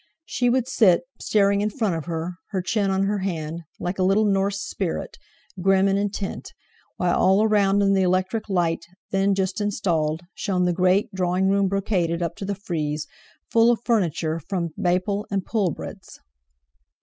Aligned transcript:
She 0.25 0.49
would 0.49 0.67
sit, 0.67 1.01
staring 1.19 1.61
in 1.61 1.69
front 1.69 1.93
of 1.93 2.05
her, 2.05 2.37
her 2.49 2.63
chin 2.63 2.89
on 2.89 3.03
her 3.03 3.19
hand, 3.19 3.61
like 3.79 3.99
a 3.99 4.03
little 4.03 4.25
Norse 4.25 4.59
spirit, 4.59 5.15
grim 5.61 5.87
and 5.87 5.99
intent, 5.99 6.53
while 6.97 7.15
all 7.19 7.43
around 7.43 7.83
in 7.83 7.93
the 7.93 8.01
electric 8.01 8.49
light, 8.49 8.83
then 9.11 9.35
just 9.35 9.61
installed, 9.61 10.21
shone 10.33 10.65
the 10.65 10.73
great, 10.73 11.13
drawing 11.13 11.49
room 11.49 11.67
brocaded 11.67 12.23
up 12.23 12.35
to 12.37 12.45
the 12.45 12.55
frieze, 12.55 13.05
full 13.51 13.69
of 13.69 13.83
furniture 13.85 14.39
from 14.49 14.69
Baple 14.75 15.27
and 15.29 15.45
Pullbred's. 15.45 16.19